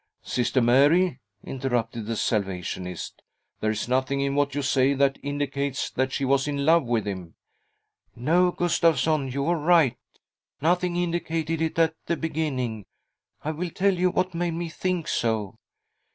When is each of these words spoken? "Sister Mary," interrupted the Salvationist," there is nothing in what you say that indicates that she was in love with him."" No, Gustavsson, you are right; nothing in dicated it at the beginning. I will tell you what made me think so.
"Sister 0.23 0.61
Mary," 0.63 1.19
interrupted 1.43 2.07
the 2.07 2.15
Salvationist," 2.15 3.21
there 3.59 3.69
is 3.69 3.87
nothing 3.87 4.19
in 4.19 4.33
what 4.33 4.55
you 4.55 4.63
say 4.63 4.95
that 4.95 5.19
indicates 5.21 5.91
that 5.91 6.11
she 6.11 6.25
was 6.25 6.47
in 6.47 6.65
love 6.65 6.85
with 6.85 7.05
him."" 7.05 7.35
No, 8.15 8.51
Gustavsson, 8.51 9.31
you 9.31 9.45
are 9.45 9.55
right; 9.59 9.97
nothing 10.59 10.95
in 10.95 11.11
dicated 11.11 11.61
it 11.61 11.77
at 11.77 11.93
the 12.07 12.17
beginning. 12.17 12.87
I 13.43 13.51
will 13.51 13.69
tell 13.69 13.93
you 13.93 14.09
what 14.09 14.33
made 14.33 14.55
me 14.55 14.69
think 14.69 15.07
so. 15.07 15.59